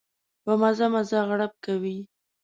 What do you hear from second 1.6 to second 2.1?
کوي.